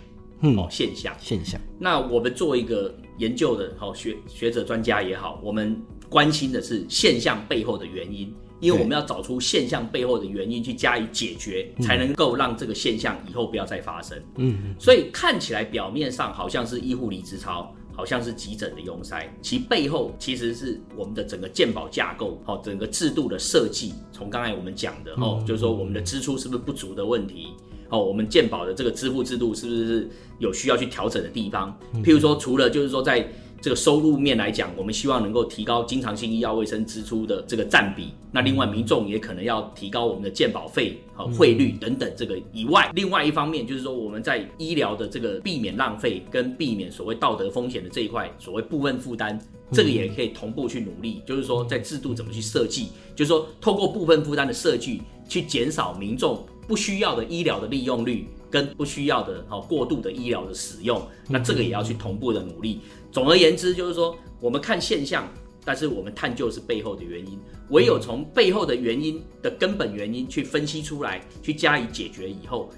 [0.44, 1.60] 嗯，哦，现象现象。
[1.80, 14.22] 那我们作为一个研究的，好学学者专家也好，我们关心的是现象背后的原因，因为我们要找出现象背后的原因去加以解决，嗯、才能够让这个现象以后不要再发生。
[14.36, 23.94] 嗯，所以看起来表面上好像是医护离职潮，好像是急诊的拥塞，其背后其实是我们的整个健保架构，好，整个制度的设计。
[24.12, 27.54] 从刚才我们讲的，哦，就是说我们的支出是不是不足的问题。
[27.94, 31.78] 哦，我们健保的这个支付制度是不是有需要去调整的地方？
[32.04, 33.24] 譬如说，除了就是说在
[33.62, 38.10] 这个收入面来讲，我们希望能够提高经常性医药卫生支出的这个占比。
[38.32, 49.40] 那另外，民众也可能要提高我们的健保费和汇率等等这个以外，另外一方面就是说我们在医疗的这个避免浪费跟避免所谓道德风险的这一块，所谓部分负担，
[49.72, 51.22] 这个也可以同步去努力。
[51.28, 56.44] 就是说，在制度怎么去设计，就是说透过部分负担的设计去减少民众。
[56.68, 62.82] 不需要的医疗的利用率跟不需要的哦过度的医疗的使用，那这个也要去同步的努力。
[63.12, 65.28] 总而言之，就是说我们看现象，
[65.66, 67.40] 但是我们探究是背后的原因。
[67.70, 72.70] 唯有从背后的原因的根本原因去分析出来，去加以解决以后，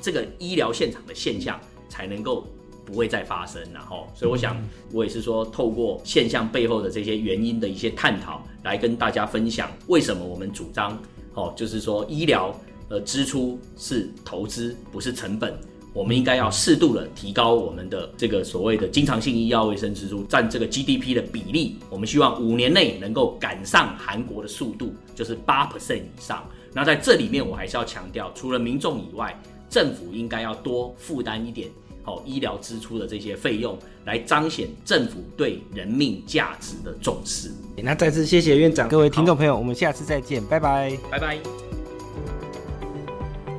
[0.00, 2.46] 这个医疗现场的现象才能够
[2.84, 3.62] 不会再发生。
[3.72, 4.56] 然后，所以我想
[4.92, 10.96] 我也是说，透过现象背后的这些原因的一些探讨，来跟大家分享为什么我们主张
[11.34, 12.54] 哦，就是说医疗。
[12.88, 15.58] 呃，支出是投资，不是成本。
[15.92, 21.78] 我们应该要适度的提高我们的这个所谓的经常性医药卫生支出占这个 GDP 的比例。
[21.88, 26.46] 我们希望五年内能够赶上韩国的速度，就是八 percent 以上。
[26.74, 29.34] 那在这里面，我还是要强调，除了民众以外，
[29.70, 31.70] 政府应该要多负担一点
[32.02, 37.50] 好医疗支出的这些费用，来彰显政府对人命价值的重视。
[37.78, 41.65] 那再次谢谢院长，各位听众朋友，我们下次再见，拜拜，拜拜。